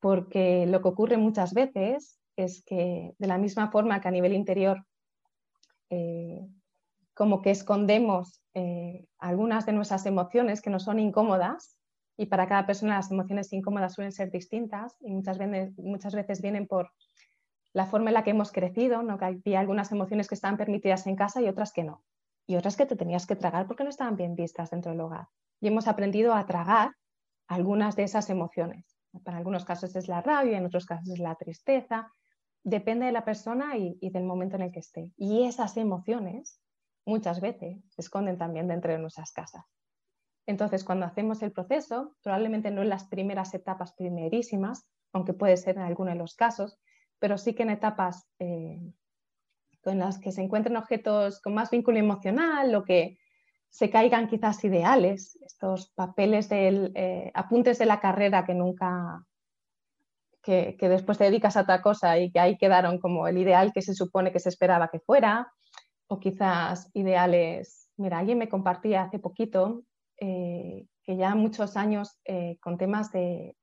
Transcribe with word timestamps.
porque 0.00 0.66
lo 0.66 0.80
que 0.82 0.88
ocurre 0.88 1.16
muchas 1.16 1.52
veces 1.52 2.18
es 2.36 2.62
que 2.64 3.12
de 3.18 3.26
la 3.26 3.38
misma 3.38 3.70
forma 3.70 4.00
que 4.00 4.08
a 4.08 4.12
nivel 4.12 4.32
interior 4.32 4.84
eh, 5.90 6.46
como 7.14 7.42
que 7.42 7.50
escondemos 7.50 8.40
eh, 8.54 9.06
algunas 9.18 9.66
de 9.66 9.72
nuestras 9.72 10.06
emociones 10.06 10.62
que 10.62 10.70
no 10.70 10.80
son 10.80 10.98
incómodas 10.98 11.76
y 12.16 12.26
para 12.26 12.48
cada 12.48 12.66
persona 12.66 12.96
las 12.96 13.10
emociones 13.10 13.52
incómodas 13.52 13.94
suelen 13.94 14.12
ser 14.12 14.30
distintas 14.30 14.96
y 15.00 15.12
muchas 15.12 15.38
veces, 15.38 15.78
muchas 15.78 16.14
veces 16.14 16.40
vienen 16.40 16.66
por 16.66 16.90
la 17.72 17.86
forma 17.86 18.10
en 18.10 18.14
la 18.14 18.24
que 18.24 18.30
hemos 18.30 18.52
crecido, 18.52 19.02
¿no? 19.02 19.18
que 19.18 19.24
había 19.26 19.60
algunas 19.60 19.92
emociones 19.92 20.28
que 20.28 20.34
estaban 20.34 20.56
permitidas 20.56 21.06
en 21.06 21.16
casa 21.16 21.40
y 21.40 21.48
otras 21.48 21.72
que 21.72 21.84
no, 21.84 22.02
y 22.46 22.56
otras 22.56 22.76
que 22.76 22.86
te 22.86 22.96
tenías 22.96 23.26
que 23.26 23.36
tragar 23.36 23.66
porque 23.66 23.84
no 23.84 23.90
estaban 23.90 24.16
bien 24.16 24.34
vistas 24.34 24.70
dentro 24.70 24.90
del 24.90 25.00
hogar. 25.00 25.28
Y 25.60 25.68
hemos 25.68 25.88
aprendido 25.88 26.34
a 26.34 26.46
tragar 26.46 26.92
algunas 27.48 27.96
de 27.96 28.04
esas 28.04 28.30
emociones. 28.30 28.99
Para 29.24 29.38
algunos 29.38 29.64
casos 29.64 29.94
es 29.96 30.08
la 30.08 30.22
rabia, 30.22 30.58
en 30.58 30.66
otros 30.66 30.86
casos 30.86 31.08
es 31.08 31.18
la 31.18 31.34
tristeza, 31.34 32.10
depende 32.62 33.06
de 33.06 33.12
la 33.12 33.24
persona 33.24 33.76
y, 33.76 33.98
del 34.10 34.24
momento 34.24 34.56
en 34.56 34.62
el 34.62 34.72
que 34.72 34.80
esté. 34.80 35.12
Y 35.16 35.44
esas 35.44 35.76
emociones 35.76 36.60
muchas 37.04 37.40
veces 37.40 37.78
se 37.88 38.02
esconden 38.02 38.38
también 38.38 38.68
dentro 38.68 38.92
de 38.92 38.98
nuestras 38.98 39.32
casas. 39.32 39.64
Entonces, 40.46 40.84
cuando 40.84 41.06
hacemos 41.06 41.42
el 41.42 41.52
proceso, 41.52 42.16
probablemente 42.22 42.70
no 42.70 42.82
en 42.82 42.88
las 42.88 43.04
primeras 43.04 43.54
etapas 43.54 43.92
primerísimas, 43.94 44.88
aunque 45.12 45.34
puede 45.34 45.56
ser 45.56 45.76
en 45.76 45.82
alguno 45.82 46.10
de 46.10 46.16
los 46.16 46.34
casos, 46.34 46.78
pero 47.18 47.38
sí 47.38 47.54
que 47.54 47.62
en 47.62 47.70
etapas 47.70 48.28
eh, 48.38 48.80
en 49.84 49.98
las 49.98 50.18
que 50.18 50.32
se 50.32 50.42
encuentren 50.42 50.76
objetos 50.76 51.40
con 51.40 51.54
más 51.54 51.70
vínculo 51.70 51.98
emocional 51.98 52.74
o 52.74 52.84
que 52.84 53.18
se 53.70 53.88
caigan 53.88 54.26
quizás 54.26 54.62
ideales, 54.64 55.38
estos 55.46 55.90
papeles 55.90 56.48
de 56.48 56.90
eh, 56.94 57.30
apuntes 57.34 57.78
de 57.78 57.86
la 57.86 58.00
carrera 58.00 58.44
que 58.44 58.52
nunca, 58.52 59.24
que, 60.42 60.76
después 60.80 61.18
te 61.18 61.24
dedicas 61.24 61.56
a 61.56 61.62
otra 61.62 61.80
cosa 61.80 62.18
y 62.18 62.32
que 62.32 62.40
ahí 62.40 62.58
quedaron 62.58 62.98
como 62.98 63.28
el 63.28 63.38
ideal 63.38 63.72
que 63.72 63.80
se 63.80 63.94
supone 63.94 64.32
que 64.32 64.40
se 64.40 64.48
esperaba 64.48 64.88
que 64.88 64.98
fuera, 64.98 65.52
o 66.08 66.18
quizás 66.18 66.90
ideales, 66.94 67.88
mira, 67.96 68.18
alguien 68.18 68.38
me 68.38 68.48
compartía 68.48 69.02
hace 69.02 69.20
poquito 69.20 69.84
eh, 70.18 70.86
que 71.04 71.16
ya 71.16 71.36
muchos 71.36 71.76
años 71.76 72.18
eh, 72.24 72.58
con 72.60 72.76
temas 72.76 73.12
de, 73.12 73.54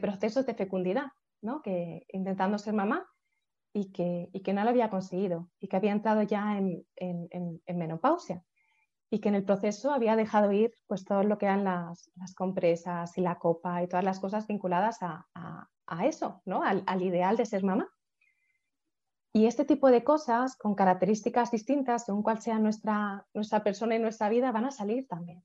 procesos 0.00 0.46
de 0.46 0.54
fecundidad, 0.54 1.08
¿no? 1.42 1.62
que 1.62 2.06
intentando 2.12 2.58
ser 2.58 2.74
mamá 2.74 3.04
y 3.74 3.90
que, 3.90 4.30
que, 4.44 4.52
no 4.52 4.62
lo 4.62 4.70
había 4.70 4.88
conseguido 4.88 5.50
y 5.58 5.66
que 5.66 5.76
había 5.76 5.90
entrado 5.90 6.22
ya 6.22 6.56
en, 6.56 6.86
en 6.96 7.78
menopausia 7.78 8.44
y 9.12 9.20
que 9.20 9.28
en 9.28 9.34
el 9.34 9.44
proceso 9.44 9.92
había 9.92 10.16
dejado 10.16 10.52
ir 10.52 10.74
pues 10.86 11.04
todo 11.04 11.22
lo 11.22 11.36
que 11.36 11.44
eran 11.44 11.64
las, 11.64 12.10
compresas 12.34 13.18
y 13.18 13.20
la 13.20 13.38
copa 13.38 13.82
y 13.82 13.86
todas 13.86 14.06
las 14.06 14.18
cosas 14.18 14.46
vinculadas 14.46 15.00
a, 15.02 15.28
eso, 16.04 16.40
¿no? 16.46 16.62
Al, 16.62 17.02
ideal 17.02 17.36
de 17.36 17.44
ser 17.44 17.62
mamá. 17.62 17.86
Y 19.34 19.44
este 19.44 19.66
tipo 19.66 19.90
de 19.90 20.02
cosas 20.02 20.56
con 20.56 20.74
características 20.74 21.50
distintas, 21.50 22.06
según 22.06 22.22
cuál 22.22 22.40
sea 22.40 22.58
nuestra, 22.58 23.26
nuestra 23.34 23.62
persona 23.62 23.96
y 23.96 23.98
nuestra 23.98 24.30
vida, 24.30 24.50
van 24.50 24.64
a 24.64 24.70
salir 24.70 25.06
también. 25.06 25.44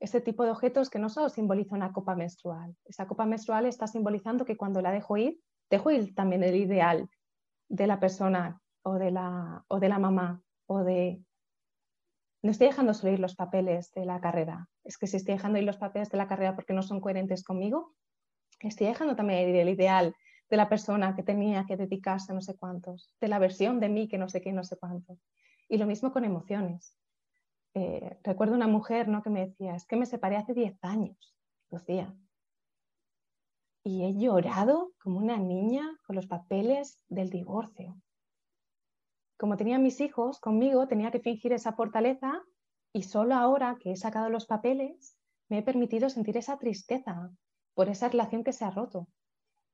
Este 0.00 0.20
tipo 0.20 0.42
de 0.42 0.50
objetos 0.50 0.90
que 0.90 0.98
no 0.98 1.08
solo 1.08 1.28
simboliza 1.28 1.76
una 1.76 1.92
copa 1.92 2.16
menstrual, 2.16 2.76
esa 2.84 3.06
copa 3.06 3.26
menstrual 3.26 3.66
está 3.66 3.86
simbolizando 3.86 4.44
que 4.44 4.56
cuando 4.56 4.82
la 4.82 4.90
dejo 4.90 5.16
ir, 5.16 5.40
dejo 5.70 5.92
ir 5.92 6.16
también 6.16 6.42
el 6.42 6.56
ideal 6.56 7.08
de 7.68 7.86
la 7.86 8.00
persona 8.00 8.60
o 8.82 8.94
de 8.94 9.12
la, 9.12 9.64
o 9.68 9.78
de 9.78 9.88
la 9.88 10.00
mamá 10.00 10.42
o 10.66 10.82
de 10.82 11.22
no 12.42 12.50
estoy 12.50 12.68
dejando 12.68 12.94
subir 12.94 13.20
los 13.20 13.34
papeles 13.34 13.92
de 13.92 14.06
la 14.06 14.20
carrera. 14.20 14.68
Es 14.84 14.96
que 14.96 15.06
si 15.06 15.16
estoy 15.16 15.34
dejando 15.34 15.58
ir 15.58 15.64
los 15.64 15.76
papeles 15.76 16.10
de 16.10 16.18
la 16.18 16.26
carrera 16.26 16.54
porque 16.54 16.72
no 16.72 16.82
son 16.82 17.00
coherentes 17.00 17.44
conmigo, 17.44 17.94
estoy 18.60 18.86
dejando 18.86 19.14
también 19.14 19.48
ir 19.48 19.56
el 19.56 19.68
ideal 19.68 20.14
de 20.48 20.56
la 20.56 20.68
persona 20.68 21.14
que 21.14 21.22
tenía 21.22 21.64
que 21.66 21.76
dedicarse 21.76 22.32
a 22.32 22.34
no 22.34 22.40
sé 22.40 22.56
cuántos, 22.56 23.14
de 23.20 23.28
la 23.28 23.38
versión 23.38 23.78
de 23.78 23.88
mí 23.88 24.08
que 24.08 24.18
no 24.18 24.28
sé 24.28 24.40
qué, 24.40 24.52
no 24.52 24.64
sé 24.64 24.76
cuánto. 24.76 25.18
Y 25.68 25.78
lo 25.78 25.86
mismo 25.86 26.12
con 26.12 26.24
emociones. 26.24 26.96
Eh, 27.74 28.18
recuerdo 28.24 28.54
una 28.54 28.66
mujer 28.66 29.06
¿no? 29.06 29.22
que 29.22 29.30
me 29.30 29.46
decía, 29.46 29.76
es 29.76 29.86
que 29.86 29.96
me 29.96 30.06
separé 30.06 30.36
hace 30.36 30.54
10 30.54 30.82
años, 30.82 31.36
Lucía. 31.70 32.12
Y 33.84 34.04
he 34.04 34.14
llorado 34.14 34.92
como 34.98 35.18
una 35.18 35.36
niña 35.36 35.88
con 36.04 36.16
los 36.16 36.26
papeles 36.26 37.04
del 37.08 37.30
divorcio 37.30 37.96
como 39.40 39.56
tenía 39.56 39.78
mis 39.78 40.02
hijos 40.02 40.38
conmigo, 40.38 40.86
tenía 40.86 41.10
que 41.10 41.18
fingir 41.18 41.54
esa 41.54 41.72
fortaleza 41.72 42.42
y 42.92 43.04
solo 43.04 43.34
ahora 43.34 43.78
que 43.80 43.92
he 43.92 43.96
sacado 43.96 44.28
los 44.28 44.44
papeles 44.44 45.16
me 45.48 45.58
he 45.58 45.62
permitido 45.62 46.10
sentir 46.10 46.36
esa 46.36 46.58
tristeza 46.58 47.30
por 47.72 47.88
esa 47.88 48.10
relación 48.10 48.44
que 48.44 48.52
se 48.52 48.66
ha 48.66 48.70
roto. 48.70 49.08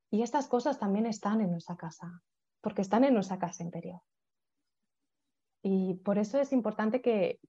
Y 0.09 0.23
estas 0.23 0.47
cosas 0.47 0.79
también 0.79 1.05
están 1.05 1.41
en 1.41 1.51
nuestra 1.51 1.77
casa, 1.77 2.23
porque 2.61 2.81
están 2.81 3.03
en 3.03 3.15
nuestra 3.15 3.41
casa 3.41 3.65
interior. 3.65 4.01
Y 5.63 5.95
por 5.95 6.19
eso 6.19 6.39
es 6.39 6.53
importante 6.53 7.03
que, 7.03 7.41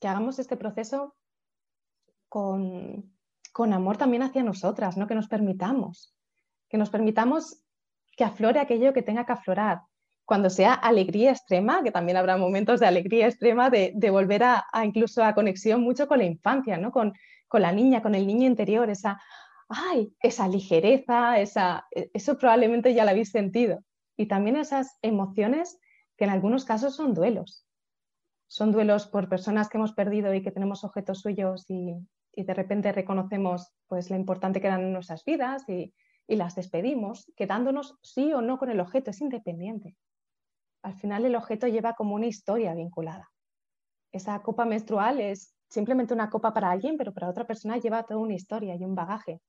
hagamos 0.00 0.38
este 0.38 0.56
proceso 0.56 1.16
con, 2.28 3.12
con, 3.52 3.72
amor 3.72 3.96
también 3.96 4.22
hacia 4.22 4.44
nosotras, 4.44 4.96
¿no? 4.96 5.08
que 5.08 5.16
nos 5.16 5.26
permitamos, 5.26 6.14
que 6.68 6.78
nos 6.78 6.90
permitamos 6.90 7.64
que 8.16 8.22
aflore 8.22 8.60
aquello 8.60 8.92
que 8.92 9.02
tenga 9.02 9.26
que 9.26 9.32
aflorar, 9.32 9.87
cuando 10.28 10.50
sea 10.50 10.74
alegría 10.74 11.30
extrema, 11.30 11.82
que 11.82 11.90
también 11.90 12.18
habrá 12.18 12.36
momentos 12.36 12.80
de 12.80 12.86
alegría 12.86 13.28
extrema, 13.28 13.70
de, 13.70 14.10
volver 14.10 14.42
a, 14.44 14.66
incluso 14.84 15.24
a 15.24 15.34
conexión 15.34 15.80
mucho 15.80 16.06
con 16.06 16.18
la 16.18 16.26
infancia, 16.26 16.76
¿no? 16.76 16.92
con, 16.92 17.14
la 17.50 17.72
niña, 17.72 18.02
con 18.02 18.14
el 18.14 18.26
niño 18.26 18.46
interior, 18.46 18.90
esa, 18.90 19.18
ay, 19.70 20.14
esa 20.20 20.46
ligereza, 20.46 21.40
esa, 21.40 21.86
e, 21.90 22.10
eso 22.12 22.36
probablemente 22.36 22.92
ya 22.92 23.04
lo 23.04 23.10
habéis 23.12 23.30
sentido. 23.30 23.82
Y 24.18 24.26
también 24.26 24.56
esas 24.56 24.98
emociones 25.00 25.78
que 26.18 26.24
en 26.24 26.30
algunos 26.30 26.66
casos 26.66 26.94
son 26.94 27.14
duelos. 27.14 27.64
Son 28.48 28.70
duelos 28.70 29.06
por 29.06 29.30
personas 29.30 29.70
que 29.70 29.78
hemos 29.78 29.94
perdido 29.94 30.34
y 30.34 30.42
que 30.42 30.52
tenemos 30.52 30.84
objetos 30.84 31.20
suyos 31.20 31.64
y, 31.70 31.94
de 32.36 32.54
repente 32.54 32.92
reconocemos 32.92 33.72
pues, 33.86 34.10
lo 34.10 34.16
importante 34.16 34.60
que 34.60 34.66
eran 34.66 34.82
en 34.82 34.92
nuestras 34.92 35.24
vidas 35.24 35.66
y, 35.70 35.94
y 36.26 36.36
las 36.36 36.54
despedimos, 36.54 37.32
quedándonos 37.34 37.96
sí 38.02 38.30
o 38.34 38.42
no 38.42 38.58
con 38.58 38.68
el 38.68 38.80
objeto, 38.80 39.10
es 39.10 39.22
independiente 39.22 39.96
al 40.88 40.94
final 40.94 41.26
el 41.26 41.36
objeto 41.36 41.66
lleva 41.66 41.92
como 41.92 42.14
una 42.14 42.26
historia 42.26 42.74
vinculada. 42.74 43.30
Esa 44.10 44.40
copa 44.42 44.64
menstrual 44.64 45.20
es 45.20 45.54
simplemente 45.68 46.14
una 46.14 46.30
copa 46.30 46.54
para 46.54 46.70
alguien, 46.70 46.96
pero 46.96 47.12
para 47.12 47.28
otra 47.28 47.46
persona 47.46 47.76
lleva 47.76 48.04
toda 48.04 48.20
una 48.20 48.34
historia 48.34 48.74
y 48.74 48.84
un 48.84 48.94
bagaje. 48.94 49.40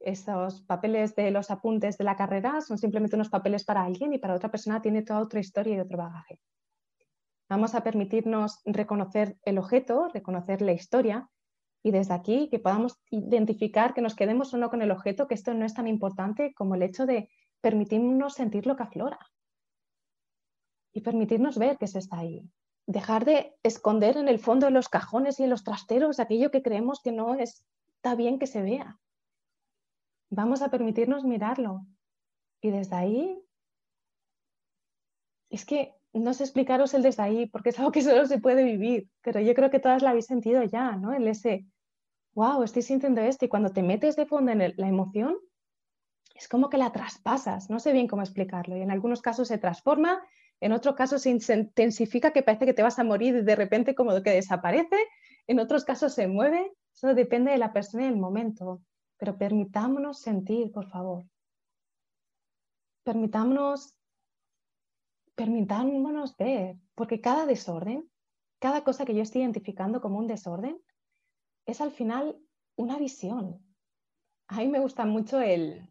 Esos 0.00 0.62
papeles 0.62 1.14
de 1.14 1.30
los 1.30 1.50
apuntes 1.50 1.96
de 1.96 2.04
la 2.04 2.16
carrera 2.16 2.60
son 2.60 2.76
simplemente 2.76 3.16
unos 3.16 3.30
papeles 3.30 3.64
para 3.64 3.84
alguien 3.84 4.12
y 4.12 4.18
para 4.18 4.34
otra 4.34 4.50
persona 4.50 4.82
tiene 4.82 5.02
toda 5.02 5.20
otra 5.20 5.40
historia 5.40 5.76
y 5.76 5.80
otro 5.80 5.96
bagaje. 5.96 6.38
Vamos 7.48 7.74
a 7.74 7.82
permitirnos 7.82 8.60
reconocer 8.66 9.38
el 9.44 9.58
objeto, 9.58 10.08
reconocer 10.12 10.60
la 10.60 10.72
historia 10.72 11.26
y 11.82 11.90
desde 11.90 12.12
aquí 12.12 12.48
que 12.50 12.58
podamos 12.58 13.00
identificar 13.10 13.94
que 13.94 14.02
nos 14.02 14.14
quedemos 14.14 14.52
o 14.52 14.58
no 14.58 14.68
con 14.68 14.82
el 14.82 14.90
objeto, 14.90 15.26
que 15.26 15.34
esto 15.34 15.54
no 15.54 15.64
es 15.64 15.72
tan 15.72 15.86
importante 15.86 16.52
como 16.54 16.74
el 16.74 16.82
hecho 16.82 17.06
de 17.06 17.30
permitirnos 17.62 18.34
sentir 18.34 18.66
lo 18.66 18.76
que 18.76 18.82
aflora 18.82 19.18
y 20.92 21.00
permitirnos 21.00 21.58
ver 21.58 21.78
que 21.78 21.86
se 21.86 21.98
está 21.98 22.18
ahí. 22.18 22.48
Dejar 22.86 23.24
de 23.24 23.56
esconder 23.62 24.16
en 24.16 24.28
el 24.28 24.38
fondo 24.38 24.66
de 24.66 24.72
los 24.72 24.88
cajones 24.88 25.38
y 25.40 25.44
en 25.44 25.50
los 25.50 25.64
trasteros 25.64 26.20
aquello 26.20 26.50
que 26.50 26.62
creemos 26.62 27.00
que 27.00 27.12
no 27.12 27.34
está 27.34 28.14
bien 28.16 28.38
que 28.38 28.46
se 28.46 28.62
vea. 28.62 28.98
Vamos 30.30 30.62
a 30.62 30.70
permitirnos 30.70 31.24
mirarlo. 31.24 31.86
Y 32.60 32.70
desde 32.70 32.96
ahí, 32.96 33.42
es 35.50 35.64
que 35.64 35.94
no 36.12 36.34
sé 36.34 36.44
explicaros 36.44 36.94
el 36.94 37.02
desde 37.02 37.22
ahí, 37.22 37.46
porque 37.46 37.70
es 37.70 37.78
algo 37.78 37.92
que 37.92 38.02
solo 38.02 38.26
se 38.26 38.38
puede 38.38 38.64
vivir, 38.64 39.08
pero 39.22 39.40
yo 39.40 39.54
creo 39.54 39.70
que 39.70 39.80
todas 39.80 40.02
la 40.02 40.10
habéis 40.10 40.26
sentido 40.26 40.62
ya, 40.62 40.96
¿no? 40.96 41.12
El 41.12 41.26
ese, 41.26 41.66
wow, 42.34 42.62
estoy 42.62 42.82
sintiendo 42.82 43.20
esto, 43.20 43.44
y 43.44 43.48
cuando 43.48 43.70
te 43.70 43.82
metes 43.82 44.16
de 44.16 44.26
fondo 44.26 44.52
en 44.52 44.74
la 44.76 44.88
emoción, 44.88 45.36
es 46.34 46.48
como 46.48 46.68
que 46.68 46.78
la 46.78 46.92
traspasas, 46.92 47.70
no 47.70 47.78
sé 47.78 47.92
bien 47.92 48.08
cómo 48.08 48.22
explicarlo, 48.22 48.76
y 48.76 48.82
en 48.82 48.90
algunos 48.90 49.22
casos 49.22 49.48
se 49.48 49.58
transforma 49.58 50.22
en 50.62 50.72
otros 50.72 50.94
casos 50.94 51.22
se 51.22 51.30
intensifica 51.30 52.32
que 52.32 52.44
parece 52.44 52.66
que 52.66 52.72
te 52.72 52.84
vas 52.84 52.96
a 53.00 53.04
morir 53.04 53.34
y 53.34 53.42
de 53.42 53.56
repente 53.56 53.96
como 53.96 54.22
que 54.22 54.30
desaparece, 54.30 54.96
en 55.48 55.58
otros 55.58 55.84
casos 55.84 56.14
se 56.14 56.28
mueve, 56.28 56.72
eso 56.94 57.14
depende 57.14 57.50
de 57.50 57.58
la 57.58 57.72
persona 57.72 58.04
y 58.04 58.06
el 58.06 58.16
momento, 58.16 58.80
pero 59.16 59.36
permitámonos 59.36 60.20
sentir, 60.20 60.70
por 60.70 60.88
favor. 60.88 61.24
Permitámonos, 63.02 63.96
permitámonos 65.34 66.36
ver, 66.36 66.76
porque 66.94 67.20
cada 67.20 67.44
desorden, 67.44 68.08
cada 68.60 68.84
cosa 68.84 69.04
que 69.04 69.16
yo 69.16 69.22
estoy 69.22 69.40
identificando 69.40 70.00
como 70.00 70.20
un 70.20 70.28
desorden, 70.28 70.80
es 71.66 71.80
al 71.80 71.90
final 71.90 72.38
una 72.76 72.98
visión. 72.98 73.60
A 74.46 74.58
mí 74.58 74.68
me 74.68 74.78
gusta 74.78 75.06
mucho 75.06 75.40
el, 75.40 75.88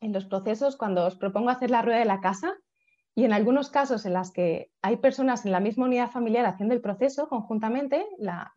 en 0.00 0.12
los 0.14 0.24
procesos, 0.24 0.78
cuando 0.78 1.04
os 1.04 1.16
propongo 1.16 1.50
hacer 1.50 1.70
la 1.70 1.82
rueda 1.82 1.98
de 1.98 2.06
la 2.06 2.22
casa, 2.22 2.56
Y 3.16 3.24
en 3.24 3.32
algunos 3.32 3.70
casos 3.70 4.06
en 4.06 4.14
los 4.14 4.32
que 4.32 4.72
hay 4.82 4.96
personas 4.96 5.46
en 5.46 5.52
la 5.52 5.60
misma 5.60 5.86
unidad 5.86 6.10
familiar 6.10 6.46
haciendo 6.46 6.74
el 6.74 6.80
proceso 6.80 7.28
conjuntamente, 7.28 8.04
la, 8.18 8.52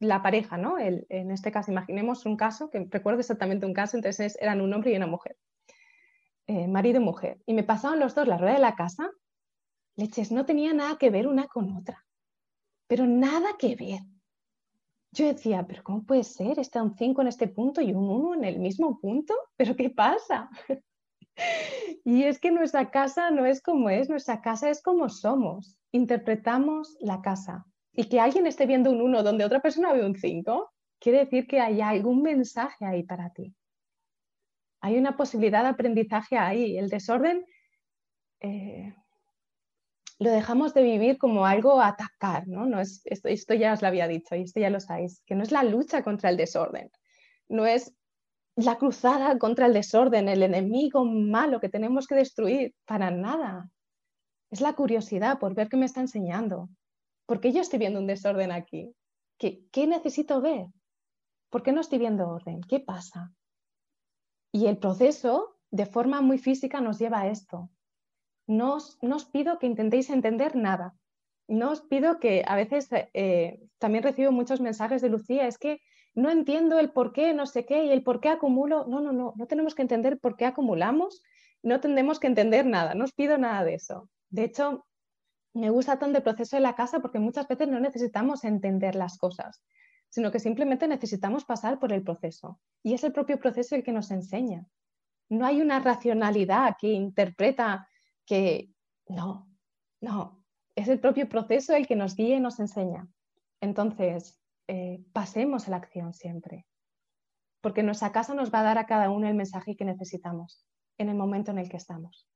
la 0.00 0.22
pareja, 0.22 0.56
¿no? 0.56 0.76
en 0.78 1.30
este 1.30 1.52
caso, 1.52 1.70
imaginemos 1.70 2.26
un 2.26 2.36
caso, 2.36 2.68
que 2.68 2.88
recuerdo 2.90 3.20
exactamente 3.20 3.64
un 3.64 3.74
caso, 3.74 3.96
entonces 3.96 4.36
eran 4.40 4.60
un 4.60 4.74
hombre 4.74 4.92
y 4.92 4.96
una 4.96 5.06
mujer, 5.06 5.36
eh, 6.48 6.66
marido 6.66 7.00
y 7.00 7.04
mujer, 7.04 7.40
y 7.46 7.54
me 7.54 7.62
pasaban 7.62 8.00
los 8.00 8.14
dos 8.14 8.26
la 8.26 8.38
rueda 8.38 8.54
de 8.54 8.60
la 8.60 8.74
casa, 8.74 9.08
leches, 9.94 10.32
no 10.32 10.44
tenía 10.44 10.74
nada 10.74 10.96
que 10.98 11.10
ver 11.10 11.28
una 11.28 11.46
con 11.46 11.76
otra, 11.76 12.04
pero 12.88 13.06
nada 13.06 13.50
que 13.56 13.76
ver. 13.76 14.00
Yo 15.12 15.26
decía, 15.26 15.64
pero 15.66 15.82
¿cómo 15.82 16.04
puede 16.04 16.24
ser? 16.24 16.58
Está 16.58 16.82
un 16.82 16.94
5 16.94 17.22
en 17.22 17.28
este 17.28 17.48
punto 17.48 17.80
y 17.80 17.94
un 17.94 18.10
1 18.10 18.34
en 18.34 18.44
el 18.44 18.58
mismo 18.58 19.00
punto, 19.00 19.32
¿pero 19.56 19.76
qué 19.76 19.90
pasa? 19.90 20.50
Y 22.04 22.24
es 22.24 22.38
que 22.38 22.50
nuestra 22.50 22.90
casa 22.90 23.30
no 23.30 23.46
es 23.46 23.60
como 23.60 23.90
es, 23.90 24.08
nuestra 24.08 24.40
casa 24.40 24.70
es 24.70 24.82
como 24.82 25.08
somos. 25.08 25.78
Interpretamos 25.92 26.96
la 27.00 27.20
casa. 27.20 27.66
Y 27.92 28.08
que 28.08 28.20
alguien 28.20 28.46
esté 28.46 28.66
viendo 28.66 28.90
un 28.90 29.00
1 29.00 29.22
donde 29.22 29.44
otra 29.44 29.60
persona 29.60 29.92
ve 29.92 30.04
un 30.04 30.14
5, 30.14 30.72
quiere 30.98 31.18
decir 31.18 31.46
que 31.46 31.60
hay 31.60 31.80
algún 31.80 32.22
mensaje 32.22 32.84
ahí 32.84 33.02
para 33.02 33.30
ti. 33.30 33.54
Hay 34.80 34.98
una 34.98 35.16
posibilidad 35.16 35.62
de 35.62 35.70
aprendizaje 35.70 36.38
ahí. 36.38 36.78
El 36.78 36.88
desorden 36.88 37.44
eh, 38.40 38.94
lo 40.18 40.30
dejamos 40.30 40.74
de 40.74 40.82
vivir 40.82 41.18
como 41.18 41.46
algo 41.46 41.80
a 41.80 41.88
atacar, 41.88 42.46
¿no? 42.46 42.66
no 42.66 42.80
es, 42.80 43.02
esto, 43.04 43.28
esto 43.28 43.54
ya 43.54 43.72
os 43.72 43.82
lo 43.82 43.88
había 43.88 44.08
dicho 44.08 44.34
y 44.34 44.42
esto 44.42 44.60
ya 44.60 44.70
lo 44.70 44.80
sabéis, 44.80 45.22
que 45.26 45.34
no 45.34 45.42
es 45.42 45.52
la 45.52 45.62
lucha 45.62 46.02
contra 46.02 46.30
el 46.30 46.36
desorden, 46.36 46.90
no 47.48 47.66
es 47.66 47.94
la 48.56 48.78
cruzada 48.78 49.38
contra 49.38 49.66
el 49.66 49.74
desorden, 49.74 50.28
el 50.28 50.42
enemigo 50.42 51.04
malo 51.04 51.60
que 51.60 51.68
tenemos 51.68 52.06
que 52.06 52.14
destruir, 52.14 52.74
para 52.86 53.10
nada. 53.10 53.70
Es 54.50 54.60
la 54.60 54.74
curiosidad 54.74 55.38
por 55.38 55.54
ver 55.54 55.68
qué 55.68 55.76
me 55.76 55.86
está 55.86 56.00
enseñando. 56.00 56.68
¿Por 57.26 57.40
qué 57.40 57.52
yo 57.52 57.60
estoy 57.60 57.78
viendo 57.78 58.00
un 58.00 58.06
desorden 58.06 58.50
aquí? 58.52 58.94
¿Qué, 59.38 59.64
qué 59.70 59.86
necesito 59.86 60.40
ver? 60.40 60.66
¿Por 61.50 61.62
qué 61.62 61.72
no 61.72 61.80
estoy 61.80 61.98
viendo 61.98 62.28
orden? 62.28 62.62
¿Qué 62.62 62.80
pasa? 62.80 63.32
Y 64.52 64.66
el 64.66 64.78
proceso, 64.78 65.58
de 65.70 65.84
forma 65.84 66.22
muy 66.22 66.38
física, 66.38 66.80
nos 66.80 66.98
lleva 66.98 67.20
a 67.20 67.28
esto. 67.28 67.70
No 68.46 68.74
os, 68.76 69.24
pido 69.26 69.58
que 69.58 69.66
intentéis 69.66 70.08
entender 70.08 70.56
nada. 70.56 70.94
No 71.48 71.72
os 71.72 71.82
pido 71.82 72.18
que 72.20 72.44
a 72.46 72.56
veces 72.56 72.88
eh, 72.92 73.60
también 73.78 74.04
recibo 74.04 74.32
muchos 74.32 74.60
mensajes 74.60 75.02
de 75.02 75.10
Lucía, 75.10 75.46
es 75.46 75.58
que 75.58 75.80
no 76.16 76.30
entiendo 76.30 76.78
el 76.78 76.90
por 76.90 77.12
qué, 77.12 77.34
no 77.34 77.46
sé 77.46 77.66
qué, 77.66 77.84
y 77.84 77.90
el 77.90 78.02
por 78.02 78.20
qué 78.20 78.30
acumulo. 78.30 78.86
No, 78.88 79.00
no, 79.00 79.12
no, 79.12 79.34
no 79.36 79.46
tenemos 79.46 79.74
que 79.74 79.82
entender 79.82 80.18
por 80.18 80.36
qué 80.36 80.46
acumulamos, 80.46 81.22
no 81.62 81.78
tenemos 81.78 82.18
que 82.18 82.26
entender 82.26 82.64
nada, 82.66 82.94
no 82.94 83.04
os 83.04 83.12
pido 83.12 83.36
nada 83.36 83.62
de 83.64 83.74
eso. 83.74 84.08
De 84.30 84.44
hecho, 84.44 84.86
me 85.52 85.68
gusta 85.68 85.98
tanto 85.98 86.16
el 86.16 86.24
proceso 86.24 86.56
de 86.56 86.62
la 86.62 86.74
casa 86.74 87.00
porque 87.00 87.18
muchas 87.18 87.46
veces 87.46 87.68
no 87.68 87.80
necesitamos 87.80 88.44
entender 88.44 88.94
las 88.94 89.18
cosas, 89.18 89.62
sino 90.08 90.32
que 90.32 90.40
simplemente 90.40 90.88
necesitamos 90.88 91.44
pasar 91.44 91.78
por 91.78 91.92
el 91.92 92.02
proceso. 92.02 92.60
Y 92.82 92.94
es 92.94 93.04
el 93.04 93.12
propio 93.12 93.38
proceso 93.38 93.74
el 93.74 93.82
que 93.82 93.92
nos 93.92 94.10
enseña. 94.10 94.66
No 95.28 95.44
hay 95.44 95.60
una 95.60 95.80
racionalidad 95.80 96.76
que 96.80 96.88
interpreta 96.88 97.88
que 98.24 98.70
no, 99.06 99.50
no, 100.00 100.42
es 100.74 100.88
el 100.88 100.98
propio 100.98 101.28
proceso 101.28 101.74
el 101.74 101.86
que 101.86 101.96
nos 101.96 102.16
guía 102.16 102.36
y 102.36 102.40
nos 102.40 102.58
enseña. 102.58 103.06
Entonces, 103.60 104.40
eh, 104.68 105.00
pasemos 105.12 105.66
a 105.66 105.70
la 105.70 105.76
acción 105.76 106.12
siempre, 106.12 106.66
porque 107.60 107.82
nuestra 107.82 108.12
casa 108.12 108.34
nos 108.34 108.52
va 108.52 108.60
a 108.60 108.64
dar 108.64 108.78
a 108.78 108.86
cada 108.86 109.10
uno 109.10 109.28
el 109.28 109.34
mensaje 109.34 109.76
que 109.76 109.84
necesitamos 109.84 110.64
en 110.98 111.08
el 111.08 111.16
momento 111.16 111.50
en 111.50 111.58
el 111.58 111.68
que 111.68 111.76
estamos. 111.76 112.28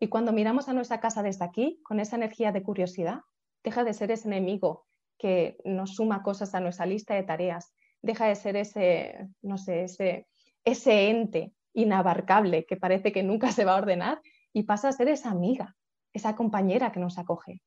Y 0.00 0.08
cuando 0.08 0.32
miramos 0.32 0.68
a 0.68 0.72
nuestra 0.72 1.00
casa 1.00 1.22
desde 1.22 1.44
aquí, 1.44 1.80
con 1.84 2.00
esa 2.00 2.16
energía 2.16 2.52
de 2.52 2.62
curiosidad, 2.62 3.20
deja 3.62 3.84
de 3.84 3.94
ser 3.94 4.10
ese 4.10 4.28
enemigo 4.28 4.86
que 5.18 5.56
nos 5.64 5.94
suma 5.94 6.22
cosas 6.22 6.54
a 6.54 6.60
nuestra 6.60 6.86
lista 6.86 7.14
de 7.14 7.22
tareas, 7.22 7.72
deja 8.02 8.26
de 8.26 8.34
ser 8.34 8.56
ese, 8.56 9.28
no 9.40 9.58
sé, 9.58 9.84
ese, 9.84 10.26
ese 10.64 11.08
ente 11.08 11.54
inabarcable 11.72 12.66
que 12.66 12.76
parece 12.76 13.12
que 13.12 13.22
nunca 13.22 13.52
se 13.52 13.64
va 13.64 13.74
a 13.74 13.78
ordenar 13.78 14.20
y 14.52 14.64
pasa 14.64 14.88
a 14.88 14.92
ser 14.92 15.08
esa 15.08 15.30
amiga, 15.30 15.76
esa 16.12 16.34
compañera 16.34 16.92
que 16.92 17.00
nos 17.00 17.18
acoge, 17.18 17.62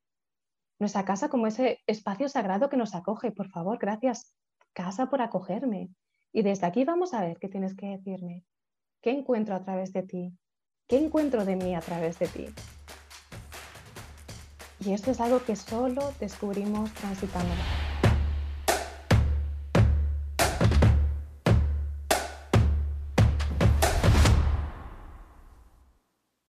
nuestra 0.80 1.06
casa 1.06 1.30
como 1.30 1.48
ese 1.48 1.80
espacio 1.88 2.30
sagrado 2.30 2.70
que 2.70 2.78
nos 2.78 2.96
acoge. 2.96 3.32
Por 3.32 3.50
favor, 3.50 3.78
gracias, 3.78 4.34
casa, 4.74 5.10
por 5.10 5.22
acogerme. 5.22 5.90
Y 6.32 6.42
desde 6.42 6.68
aquí 6.68 6.84
vamos 6.84 7.14
a 7.14 7.22
ver 7.22 7.38
qué 7.40 7.48
tienes 7.48 7.76
que 7.76 7.88
decirme. 7.88 8.44
¿Qué 9.02 9.12
encuentro 9.12 9.56
a 9.56 9.64
través 9.64 9.94
de 9.94 10.04
ti? 10.04 10.38
¿Qué 10.88 10.98
encuentro 10.98 11.46
de 11.46 11.56
mí 11.56 11.76
a 11.76 11.82
través 11.82 12.20
de 12.20 12.28
ti? 12.28 12.48
Y 14.80 14.94
esto 14.94 15.12
es 15.12 15.22
algo 15.22 15.44
que 15.44 15.56
solo 15.56 16.12
descubrimos 16.20 16.92
transitando. 16.94 17.54